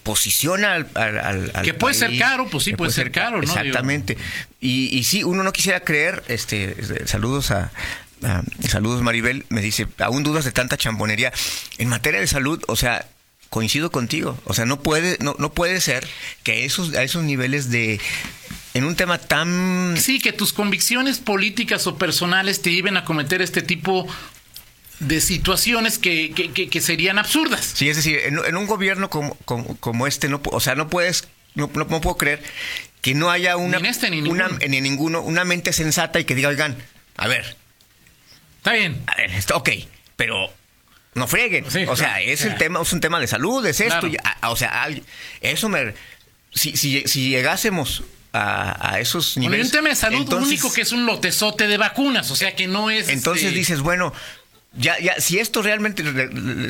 posiciona 0.03 0.75
al, 0.75 0.89
al- 0.95 1.19
al- 1.19 1.51
al 1.55 1.65
Que 1.65 1.73
puede 1.75 1.95
ser 1.95 2.19
caro, 2.19 2.49
pues 2.51 2.65
sí, 2.65 2.73
puede 2.75 2.91
ser 2.91 3.13
caro, 3.13 3.37
¿no? 3.37 3.43
Exactamente. 3.45 4.17
Y, 4.61 4.89
y 4.97 5.05
sí, 5.05 5.23
uno 5.23 5.45
no 5.45 5.53
quisiera 5.53 5.81
creer, 5.81 6.25
este, 6.27 6.75
saludos 7.07 7.53
a, 7.53 7.71
a- 8.25 8.43
saludos 8.69 9.03
Maribel, 9.03 9.45
me 9.49 9.61
dice, 9.63 9.87
aún 9.99 10.23
dudas 10.23 10.45
de 10.45 10.53
tanta 10.53 10.77
chambonería. 10.77 11.33
En 11.79 11.89
materia 11.89 12.21
de 12.21 12.27
salud, 12.27 12.63
o 12.69 12.77
sea, 12.77 13.07
coincido 13.51 13.91
contigo, 13.93 14.39
o 14.45 14.55
sea, 14.55 14.65
no 14.67 14.81
puede, 14.81 15.17
no, 15.21 15.37
no 15.39 15.53
puede 15.53 15.81
ser 15.81 16.07
que 16.43 16.65
esos, 16.65 16.95
a 16.95 17.03
esos 17.05 17.23
niveles 17.23 17.71
de, 17.71 18.01
en 18.75 18.85
un 18.85 18.97
tema 18.97 19.19
tan 19.19 19.95
Sí, 19.97 20.19
que 20.19 20.33
tus 20.33 20.53
convicciones 20.53 21.19
políticas 21.19 21.87
o 21.87 21.97
personales 21.97 22.63
te 22.63 22.73
lleven 22.73 22.97
a 22.97 23.05
cometer 23.05 23.43
este 23.43 23.63
tipo 23.63 24.09
de 25.01 25.21
situaciones 25.21 25.99
que, 25.99 26.33
que- 26.35 26.51
que- 26.53 26.69
que 26.69 26.81
serían 26.81 27.19
absurdas. 27.19 27.73
Sí, 27.75 27.89
es 27.89 27.97
decir, 27.97 28.19
en, 28.25 28.39
en 28.45 28.57
un 28.57 28.67
gobierno 28.67 29.11
como, 29.11 29.35
como, 29.45 29.77
como 29.79 30.07
este, 30.07 30.29
no, 30.29 30.41
o 30.45 30.61
sea, 30.61 30.75
no 30.75 30.89
puedes, 30.89 31.29
no, 31.55 31.71
no- 31.75 31.85
no 31.85 32.01
puedo 32.01 32.17
creer 32.17 32.43
que 33.03 33.15
no 33.15 33.31
haya 33.31 33.57
una, 33.57 33.79
Ni 33.79 33.85
en 33.87 33.91
este, 33.91 34.11
ni 34.11 34.19
en 34.19 34.29
una, 34.29 34.45
ninguno. 34.49 34.67
ni 34.69 34.77
en 34.79 34.83
ninguno, 34.83 35.21
una 35.23 35.45
mente 35.45 35.73
sensata 35.73 36.19
y 36.21 36.25
que 36.25 36.35
diga, 36.35 36.49
oigan, 36.49 36.77
a 37.17 37.29
ver, 37.29 37.57
Está 38.65 38.73
bien. 38.73 39.03
a 39.07 39.15
ver, 39.17 39.31
esto, 39.33 39.55
ok, 39.59 39.69
pero 40.17 40.51
no 41.15 41.27
freguen. 41.29 41.71
Sí, 41.71 41.85
o 41.87 41.95
sea, 41.97 42.15
claro. 42.15 42.25
es 42.31 42.43
el 42.47 42.57
tema, 42.57 42.81
es 42.81 42.93
un 42.95 43.01
tema 43.01 43.21
de 43.21 43.27
salud, 43.27 43.65
es 43.67 43.79
esto. 43.81 44.01
Claro. 44.01 44.09
y- 44.09 44.17
a- 44.41 44.49
o 44.51 44.57
sea, 44.57 44.83
al- 44.85 45.03
eso 45.43 45.69
me, 45.69 45.93
si, 46.55 46.75
si, 46.75 47.03
si 47.07 47.29
llegásemos 47.29 48.05
a, 48.33 48.95
a 48.95 49.01
esos 49.01 49.35
Bueno, 49.35 49.45
y 49.45 49.49
niveles, 49.51 49.67
un 49.67 49.73
tema 49.73 49.89
de 49.91 49.97
salud 49.97 50.23
entonces- 50.23 50.49
único 50.49 50.73
que 50.73 50.81
es 50.81 50.93
un 50.93 51.05
lotezote 51.05 51.67
de 51.67 51.77
vacunas, 51.77 52.31
o 52.31 52.37
sea 52.37 52.57
que 52.57 52.67
no 52.67 52.91
es... 52.91 53.11
entonces 53.11 53.45
este, 53.45 53.57
dices, 53.59 53.81
bueno, 53.81 54.15
ya, 54.77 54.99
ya, 55.01 55.21
si 55.21 55.39
esto 55.39 55.63
realmente 55.63 56.03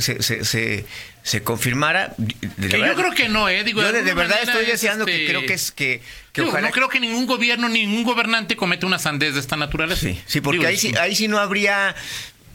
se, 0.01 0.23
se, 0.23 0.45
se, 0.45 0.85
se 1.23 1.43
confirmara, 1.43 2.15
de 2.19 2.69
que 2.69 2.77
verdad- 2.77 2.89
yo 2.89 2.95
creo 2.95 3.13
que 3.13 3.29
no, 3.29 3.49
¿eh? 3.49 3.65
Digo, 3.65 3.83
yo 3.83 3.93
de, 3.93 4.03
verdad 4.15 4.39
estoy 4.43 4.63
es, 4.65 4.69
deseando 4.73 5.07
que 5.07 5.13
este, 5.23 5.27
creo 5.29 5.47
que 5.47 5.55
es 5.55 5.73
que, 5.73 6.03
que 6.33 6.43
digo, 6.43 6.53
ojalá 6.53 6.69
no 6.69 6.73
creo 6.75 6.89
que 6.89 7.01
ningún 7.01 7.27
gobierno, 7.27 7.69
ningún 7.69 8.05
gobernante 8.05 8.57
cometa 8.57 8.87
una 8.87 8.99
sandez 8.99 9.35
de 9.35 9.41
esta 9.41 9.57
naturaleza. 9.57 10.03
Sí, 10.03 10.21
sí, 10.27 10.41
porque 10.41 10.59
Digo, 10.59 10.69
ahí 10.69 10.77
sí, 10.77 10.95
ahí 11.01 11.15
sí 11.17 11.29
no 11.29 11.39
habría, 11.39 11.95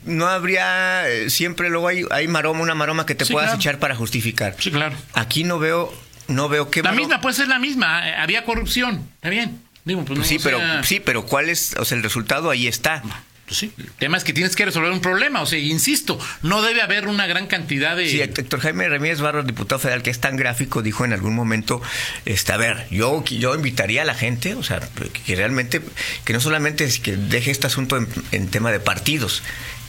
no 0.04 0.26
habría, 0.28 1.08
eh, 1.08 1.30
siempre 1.30 1.68
luego 1.68 1.88
hay, 1.88 2.04
hay 2.10 2.28
maroma, 2.28 2.60
una 2.60 2.74
maroma 2.74 3.04
que 3.06 3.14
te 3.14 3.24
Sí, 3.24 3.32
puedas 3.32 3.48
claro. 3.50 3.60
echar 3.60 3.78
para 3.78 3.94
justificar. 3.96 4.54
Sí, 4.58 4.70
claro. 4.70 4.96
Aquí 5.14 5.42
no 5.44 5.58
veo, 5.58 5.92
no 6.28 6.48
veo 6.48 6.70
qué 6.70 6.82
La 6.82 6.90
maroma- 6.92 7.00
misma 7.08 7.20
puede 7.20 7.34
ser 7.36 7.48
la 7.48 7.58
misma. 7.58 8.08
eh, 8.08 8.14
Había 8.16 8.44
corrupción. 8.44 9.08
Está 9.16 9.30
bien. 9.30 9.60
Digo, 9.84 10.04
pues, 10.04 10.18
Pues 10.18 10.18
no, 10.20 10.24
sí, 10.26 10.36
o 10.36 10.42
pero 10.42 10.84
sí, 10.84 11.00
pero 11.00 11.24
¿cuál 11.26 11.48
es, 11.48 11.74
o 11.76 11.84
sea, 11.84 11.96
el 11.96 12.02
resultado 12.04 12.50
ahí 12.50 12.66
está? 12.68 13.02
Pues 13.50 13.58
sí. 13.58 13.72
El 13.78 13.90
tema 13.98 14.16
es 14.16 14.22
que 14.22 14.32
tienes 14.32 14.54
que 14.54 14.64
resolver 14.64 14.92
un 14.92 15.00
problema. 15.00 15.42
O 15.42 15.46
sea, 15.46 15.58
insisto, 15.58 16.20
no 16.42 16.62
debe 16.62 16.82
haber 16.82 17.08
una 17.08 17.26
gran 17.26 17.48
cantidad 17.48 17.96
de. 17.96 18.08
Sí, 18.08 18.20
Héctor 18.20 18.60
Jaime 18.60 18.88
Ramírez 18.88 19.20
Barros, 19.20 19.44
diputado 19.44 19.80
federal, 19.80 20.04
que 20.04 20.10
es 20.10 20.20
tan 20.20 20.36
gráfico, 20.36 20.82
dijo 20.82 21.04
en 21.04 21.12
algún 21.12 21.34
momento, 21.34 21.82
este, 22.26 22.52
a 22.52 22.56
ver, 22.56 22.86
yo, 22.92 23.24
yo 23.24 23.56
invitaría 23.56 24.02
a 24.02 24.04
la 24.04 24.14
gente, 24.14 24.54
o 24.54 24.62
sea, 24.62 24.78
que 25.26 25.34
realmente, 25.34 25.80
que 26.24 26.32
no 26.32 26.38
solamente 26.38 26.84
es 26.84 27.00
que 27.00 27.16
deje 27.16 27.50
este 27.50 27.66
asunto 27.66 27.96
en, 27.96 28.06
en 28.30 28.46
tema 28.46 28.70
de 28.70 28.78
partidos, 28.78 29.42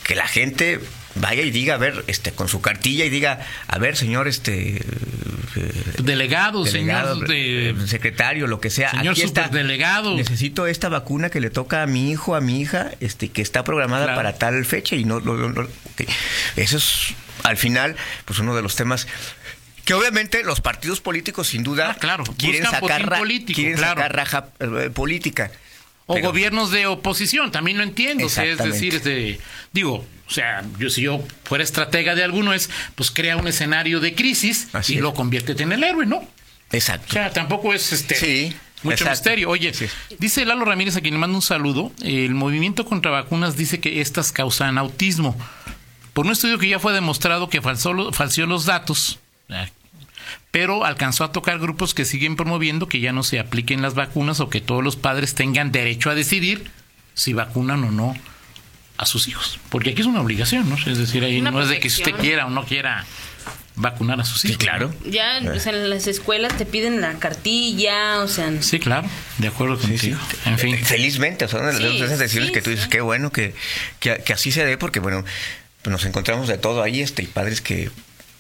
que 0.03 0.15
la 0.15 0.27
gente 0.27 0.80
vaya 1.15 1.41
y 1.44 1.51
diga, 1.51 1.75
a 1.75 1.77
ver, 1.77 2.03
este, 2.08 2.32
con 2.32 2.48
su 2.48 2.62
cartilla 2.62 3.06
y 3.06 3.10
diga, 3.10 3.39
a 3.68 3.77
ver, 3.80 3.96
señor, 3.98 4.27
este, 4.27 4.77
eh, 4.77 5.74
delegado, 6.01 6.63
delegado, 6.63 7.15
señor 7.15 7.27
de. 7.27 7.70
eh, 7.72 7.75
secretario, 7.88 8.48
lo 8.48 8.60
que 8.60 8.70
sea. 8.70 8.91
Señor 8.91 9.12
aquí 9.13 9.22
está. 9.24 9.46
superdelegado. 9.46 10.15
Necesito 10.15 10.68
esta 10.68 10.89
vacuna 10.89 11.30
que 11.30 11.39
le 11.41 11.50
toca 11.50 11.84
a 11.84 11.88
mi 11.88 12.12
hijo, 12.12 12.36
a 12.36 12.41
mi 12.41 12.62
hija, 12.62 12.91
este, 13.00 13.30
que 13.30 13.41
está 13.41 13.63
programada 13.63 14.06
Claro. 14.06 14.18
para 14.18 14.34
tal 14.38 14.65
fecha 14.65 14.96
y 14.96 15.03
no, 15.06 15.18
ok. 15.18 16.01
Eso 16.56 16.77
es, 16.77 17.13
al 17.44 17.58
final, 17.58 17.96
pues 18.25 18.39
uno 18.39 18.56
de 18.56 18.62
los 18.62 18.75
temas 18.75 19.08
que 19.86 19.94
obviamente 19.96 20.44
los 20.44 20.62
partidos 20.62 21.01
políticos 21.01 21.48
sin 21.48 21.63
duda 21.63 21.91
Ah, 21.91 21.98
claro, 22.00 22.24
quieren 22.38 22.63
sacar 22.63 23.10
ra- 23.10 23.18
político, 23.18 23.56
quieren 23.56 23.77
claro. 23.77 23.96
sacar 24.01 24.15
raja 24.15 24.46
eh, 24.60 24.89
política. 24.94 25.51
O 26.06 26.13
Pero- 26.15 26.27
gobiernos 26.27 26.72
de 26.72 26.86
oposición, 26.86 27.51
también 27.51 27.77
lo 27.77 27.84
entiendo. 27.84 28.25
O 28.27 28.30
sea, 28.30 28.44
es 28.46 28.58
decir, 28.60 28.96
este, 28.96 29.39
digo, 29.74 30.06
o 30.31 30.33
sea, 30.33 30.63
yo 30.79 30.89
si 30.89 31.01
yo 31.01 31.21
fuera 31.43 31.61
estratega 31.61 32.15
de 32.15 32.23
alguno 32.23 32.53
es, 32.53 32.69
pues 32.95 33.11
crea 33.11 33.35
un 33.35 33.50
escenario 33.50 34.00
de 34.00 34.15
crisis 34.15 34.69
Así 34.71 34.93
y 34.93 34.95
es. 34.97 35.01
lo 35.03 35.13
conviértete 35.13 35.63
en 35.63 35.73
el 35.73 35.83
héroe, 35.83 36.05
¿no? 36.05 36.19
O 36.19 36.27
Exacto. 36.71 37.11
sea, 37.11 37.33
tampoco 37.33 37.73
es 37.73 37.91
este 37.91 38.15
Sí, 38.15 38.55
mucho 38.81 38.93
exacto. 39.03 39.11
misterio. 39.11 39.50
Oye, 39.50 39.73
dice 40.19 40.45
Lalo 40.45 40.63
Ramírez, 40.63 40.95
a 40.95 41.01
quien 41.01 41.15
le 41.15 41.19
mando 41.19 41.35
un 41.38 41.41
saludo, 41.41 41.91
el 42.01 42.33
movimiento 42.33 42.85
contra 42.85 43.11
vacunas 43.11 43.57
dice 43.57 43.81
que 43.81 44.00
estas 44.00 44.31
causan 44.31 44.77
autismo. 44.77 45.38
Por 46.13 46.25
un 46.25 46.31
estudio 46.31 46.57
que 46.57 46.69
ya 46.69 46.79
fue 46.79 46.93
demostrado 46.93 47.50
que 47.50 47.61
falsó, 47.61 48.13
falseó 48.13 48.45
los 48.45 48.65
datos, 48.65 49.19
eh, 49.50 49.69
pero 50.50 50.85
alcanzó 50.85 51.25
a 51.25 51.33
tocar 51.33 51.59
grupos 51.59 51.93
que 51.93 52.05
siguen 52.05 52.38
promoviendo 52.38 52.88
que 52.88 53.01
ya 53.01 53.11
no 53.11 53.23
se 53.23 53.38
apliquen 53.39 53.81
las 53.81 53.95
vacunas 53.95 54.39
o 54.39 54.50
que 54.50 54.61
todos 54.61 54.81
los 54.81 54.95
padres 54.95 55.35
tengan 55.35 55.73
derecho 55.73 56.09
a 56.09 56.15
decidir 56.15 56.71
si 57.15 57.33
vacunan 57.33 57.83
o 57.83 57.91
no 57.91 58.15
a 58.98 59.05
sus 59.05 59.27
hijos. 59.27 59.60
Porque 59.69 59.91
aquí 59.91 60.01
es 60.01 60.07
una 60.07 60.21
obligación, 60.21 60.69
¿no? 60.69 60.75
Es 60.75 60.98
decir, 60.98 61.24
ahí 61.24 61.39
Una 61.41 61.51
no 61.51 61.62
es 61.62 61.69
de 61.69 61.79
que 61.79 61.88
usted 61.88 62.03
protección. 62.03 62.25
quiera 62.27 62.45
o 62.45 62.50
no 62.50 62.65
quiera 62.65 63.05
vacunar 63.75 64.19
a 64.19 64.25
sus 64.25 64.41
Sí, 64.41 64.50
hijos. 64.50 64.57
claro. 64.63 64.93
Ya 65.10 65.39
pues, 65.43 65.65
en 65.65 65.89
las 65.89 66.05
escuelas 66.07 66.55
te 66.57 66.65
piden 66.65 67.01
la 67.01 67.13
cartilla, 67.19 68.19
o 68.19 68.27
sea, 68.27 68.51
Sí, 68.62 68.79
claro, 68.79 69.07
de 69.39 69.48
acuerdo 69.48 69.77
contigo. 69.79 70.17
En 70.45 70.60
fin. 70.60 70.75
Eh, 70.75 70.83
Felizmente, 70.86 71.45
o 71.45 71.48
sea, 71.48 71.62
una 71.62 71.71
de 71.71 71.77
Sí, 72.27 72.38
sí, 72.45 72.51
que 72.51 72.62
tú 72.62 72.69
dices, 72.69 72.86
sí. 72.86 72.89
qué 72.89 73.01
bueno 73.01 73.31
que, 73.31 73.55
que, 74.00 74.21
que 74.24 74.33
así 74.33 74.51
se 74.51 74.65
dé, 74.65 74.77
porque 74.77 75.00
bueno, 75.00 75.24
pues 75.81 75.91
nos 75.91 76.05
encontramos 76.05 76.48
de 76.48 76.57
todo 76.57 76.83
ahí, 76.83 77.01
este, 77.01 77.24
y 77.24 77.27
padres 77.27 77.62
que 77.62 77.89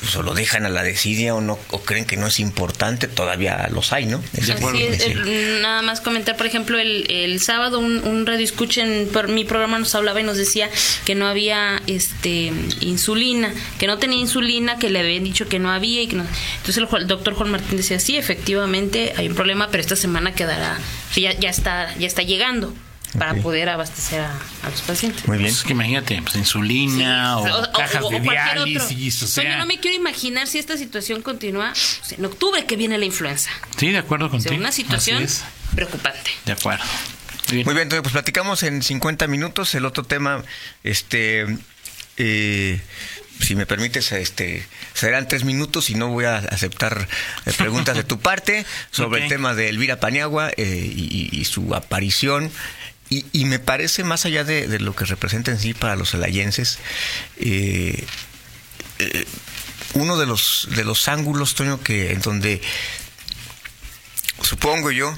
pues, 0.01 0.15
o 0.15 0.23
lo 0.23 0.33
dejan 0.33 0.65
a 0.65 0.69
la 0.69 0.83
desidia 0.83 1.33
o 1.35 1.41
no 1.41 1.57
o 1.69 1.81
creen 1.83 2.05
que 2.05 2.17
no 2.17 2.27
es 2.27 2.39
importante, 2.39 3.07
todavía 3.07 3.67
los 3.71 3.93
hay, 3.93 4.05
¿no? 4.07 4.21
De 4.33 4.51
acuerdo. 4.53 4.77
Así 4.79 4.87
es, 4.87 5.01
el- 5.05 5.61
nada 5.61 5.81
más 5.81 6.01
comentar, 6.01 6.35
por 6.37 6.45
ejemplo, 6.47 6.77
el, 6.79 7.05
el 7.09 7.39
sábado 7.39 7.79
un, 7.79 7.99
un 8.07 8.25
radio 8.25 8.43
escucha 8.43 8.81
en 8.83 9.07
por 9.07 9.27
mi 9.29 9.45
programa 9.45 9.77
nos 9.79 9.93
hablaba 9.95 10.19
y 10.19 10.23
nos 10.23 10.37
decía 10.37 10.69
que 11.05 11.15
no 11.15 11.27
había 11.27 11.81
este 11.87 12.51
insulina, 12.81 13.53
que 13.79 13.87
no 13.87 13.97
tenía 13.99 14.19
insulina, 14.19 14.77
que 14.79 14.89
le 14.89 14.99
habían 14.99 15.23
dicho 15.23 15.47
que 15.47 15.59
no 15.59 15.71
había 15.71 16.01
y 16.01 16.07
que 16.07 16.15
no. 16.15 16.25
Entonces 16.57 16.77
el, 16.77 16.87
el 16.99 17.07
doctor 17.07 17.33
Juan 17.35 17.51
Martín 17.51 17.77
decía, 17.77 17.99
sí, 17.99 18.17
efectivamente 18.17 19.13
hay 19.17 19.27
un 19.29 19.35
problema, 19.35 19.69
pero 19.69 19.81
esta 19.81 19.95
semana 19.95 20.33
quedará, 20.33 20.77
ya, 21.15 21.33
ya 21.39 21.49
está, 21.49 21.95
ya 21.97 22.07
está 22.07 22.23
llegando 22.23 22.73
para 23.17 23.33
poder 23.35 23.67
abastecer 23.67 24.21
a, 24.21 24.31
a 24.63 24.69
los 24.69 24.81
pacientes. 24.81 25.27
Muy 25.27 25.37
bien. 25.37 25.49
Pues 25.51 25.63
que 25.63 25.73
imagínate, 25.73 26.21
pues 26.21 26.35
insulina 26.35 27.37
Sí. 27.43 27.49
o, 27.51 27.71
cajas 27.73 28.01
de 28.09 28.17
otro. 28.17 28.19
diálisis, 28.19 29.23
o 29.23 29.27
sea, 29.27 29.43
yo 29.43 29.49
sea. 29.49 29.57
no 29.59 29.65
me 29.65 29.79
quiero 29.79 29.97
imaginar 29.97 30.47
si 30.47 30.59
esta 30.59 30.77
situación 30.77 31.21
continúa 31.21 31.73
o 31.73 32.13
en 32.15 32.25
octubre 32.25 32.65
que 32.65 32.77
viene 32.77 32.97
la 32.97 33.05
influenza. 33.05 33.49
Sí, 33.77 33.91
de 33.91 33.97
acuerdo 33.97 34.27
O 34.27 34.29
sea, 34.29 34.37
contigo. 34.37 34.55
una 34.55 34.71
situación 34.71 35.27
preocupante. 35.75 36.31
De 36.45 36.53
acuerdo. 36.53 36.83
Muy 37.47 37.55
bien. 37.57 37.65
Muy 37.65 37.73
bien, 37.73 37.83
entonces 37.83 38.03
pues 38.03 38.13
platicamos 38.13 38.63
en 38.63 38.81
50 38.81 39.27
minutos. 39.27 39.75
El 39.75 39.85
otro 39.85 40.03
tema, 40.05 40.41
este, 40.85 41.45
eh, 42.15 42.79
si 43.41 43.55
me 43.55 43.65
permites, 43.65 44.11
este, 44.13 44.65
serán 44.93 45.27
tres 45.27 45.43
minutos 45.43 45.89
y 45.89 45.95
no 45.95 46.07
voy 46.07 46.25
a 46.25 46.37
aceptar 46.37 47.07
eh, 47.45 47.51
preguntas 47.57 47.97
de 47.97 48.03
tu 48.05 48.19
parte 48.19 48.65
sobre 48.91 49.23
el 49.23 49.29
tema 49.29 49.53
de 49.53 49.67
Elvira 49.67 49.99
Paniagua 49.99 50.49
eh, 50.55 50.89
y, 50.95 51.29
y 51.31 51.43
su 51.45 51.75
aparición. 51.75 52.51
Y, 53.11 53.25
y 53.33 53.43
me 53.43 53.59
parece, 53.59 54.05
más 54.05 54.25
allá 54.25 54.45
de, 54.45 54.79
lo 54.79 54.95
que 54.95 55.03
representa 55.03 55.51
en 55.51 55.59
sí 55.59 55.73
para 55.73 55.97
los 55.97 56.11
celayenses, 56.11 56.79
eh, 57.35 58.05
eh, 58.99 59.25
uno 59.95 60.17
de 60.17 60.25
los, 60.25 60.69
de 60.73 60.85
los 60.85 61.09
ángulos, 61.09 61.53
Toño, 61.53 61.81
que 61.81 62.13
en 62.13 62.21
donde 62.21 62.61
supongo 64.41 64.91
yo, 64.91 65.13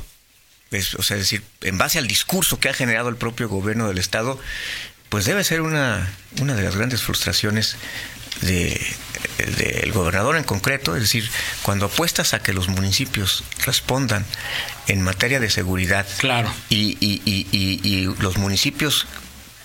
es, 0.72 0.96
o 0.96 1.04
sea, 1.04 1.18
es 1.18 1.22
decir, 1.22 1.44
en 1.62 1.78
base 1.78 2.00
al 2.00 2.08
discurso 2.08 2.60
que 2.60 2.68
ha 2.68 2.74
generado 2.74 3.10
el 3.10 3.16
propio 3.16 3.48
gobierno 3.48 3.88
del 3.88 4.00
Estado, 4.00 4.40
pues 5.14 5.26
debe 5.26 5.44
ser 5.44 5.62
una, 5.62 6.12
una 6.42 6.56
de 6.56 6.64
las 6.64 6.76
grandes 6.76 7.04
frustraciones 7.04 7.76
de- 8.42 8.82
del 9.60 9.92
gobernador 9.92 10.38
en 10.38 10.44
concreto, 10.44 10.96
es 10.96 11.04
decir, 11.04 11.30
cuando 11.62 11.86
apuestas 11.86 12.34
a 12.34 12.42
que 12.42 12.52
los 12.52 12.68
municipios 12.68 13.44
respondan 13.64 14.26
en 14.88 15.04
materia 15.04 15.40
de 15.40 15.52
seguridad 15.52 16.08
Claro. 16.18 16.52
y, 16.72 16.98
y- 17.00 17.22
y- 17.26 17.48
y- 17.52 17.88
y 17.88 18.06
los 18.24 18.40
municipios 18.40 19.06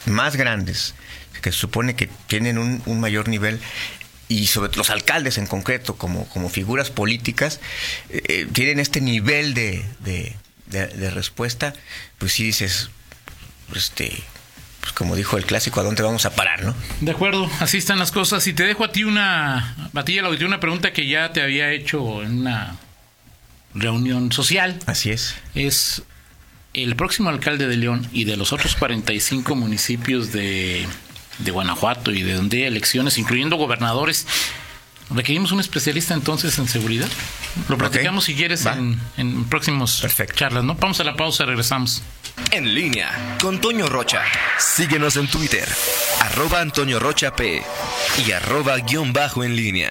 más 0.05 0.37
grandes, 0.37 0.95
que 1.41 1.51
se 1.51 1.57
supone 1.59 1.97
que 1.97 2.11
tienen 2.27 2.59
un, 2.59 2.83
un 2.85 3.01
mayor 3.01 3.29
nivel, 3.29 3.59
y 4.29 4.49
sobre 4.49 4.77
los 4.77 4.91
alcaldes 4.91 5.39
en 5.39 5.47
concreto, 5.47 5.97
como, 5.97 6.29
como 6.29 6.51
figuras 6.51 6.91
políticas, 6.91 7.59
eh, 8.11 8.47
tienen 8.53 8.81
este 8.81 9.01
nivel 9.01 9.55
de, 9.55 9.83
de- 10.01 10.37
de- 10.67 10.89
de 10.89 11.09
respuesta, 11.11 11.73
pues 12.19 12.35
sí 12.35 12.45
dices, 12.45 12.91
este, 13.75 14.13
pues 14.89 14.97
como 14.97 15.17
dijo 15.17 15.37
el 15.37 15.45
clásico, 15.45 15.81
¿a 15.81 15.83
dónde 15.83 16.03
vamos 16.03 16.25
a 16.25 16.35
parar, 16.35 16.65
no? 16.65 16.75
De 17.03 17.11
acuerdo, 17.11 17.51
así 17.61 17.77
están 17.77 17.99
las 17.99 18.11
cosas. 18.11 18.47
Y 18.47 18.55
te 18.55 18.63
dejo 18.63 18.85
a 18.85 18.91
ti 18.91 19.05
una, 19.05 19.91
a 19.95 20.05
ti 20.05 20.19
una 20.19 20.61
pregunta 20.61 20.95
que 20.95 21.07
ya 21.07 21.31
te 21.31 21.43
había 21.43 21.71
hecho 21.73 22.23
en 22.23 22.39
una 22.41 22.77
reunión 23.75 24.33
social. 24.33 24.79
Así 24.87 25.11
es. 25.11 25.35
Es 25.55 26.05
el 26.73 26.97
próximo 26.97 27.29
alcalde 27.29 27.67
de 27.67 27.77
León 27.77 28.09
y 28.13 28.25
de 28.25 28.39
los 28.39 28.55
otros 28.55 28.77
45 28.77 29.55
municipios 29.57 30.33
de, 30.33 30.87
de 31.39 31.51
Guanajuato 31.51 32.11
y 32.11 32.23
de 32.23 32.33
donde 32.33 32.59
hay 32.59 32.65
elecciones, 32.65 33.19
incluyendo 33.19 33.57
gobernadores. 33.57 34.27
Requerimos 35.11 35.53
un 35.53 35.61
especialista 35.61 36.15
entonces 36.15 36.59
en 36.59 36.69
seguridad. 36.69 37.09
Lo 37.69 37.79
platicamos 37.79 38.25
si 38.25 38.35
quieres 38.35 38.67
en, 38.67 39.01
en 39.17 39.45
próximos 39.45 40.01
Perfecto. 40.01 40.35
charlas, 40.37 40.65
¿no? 40.65 40.75
Vamos 40.75 41.01
a 41.01 41.05
la 41.05 41.17
pausa, 41.17 41.45
regresamos. 41.47 42.03
En 42.53 42.75
línea 42.75 43.37
con 43.41 43.61
Toño 43.61 43.89
Rocha. 43.89 44.23
Síguenos 44.59 45.17
en 45.17 45.27
Twitter, 45.29 45.69
arroba 46.21 46.61
Antonio 46.61 47.01
Rocha 47.01 47.35
P 47.35 47.63
y 48.27 48.33
arroba 48.33 48.77
guion 48.79 49.13
bajo 49.13 49.43
en 49.45 49.57
línea. 49.57 49.91